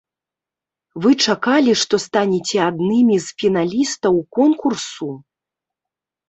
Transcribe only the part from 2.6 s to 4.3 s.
аднымі з фіналістаў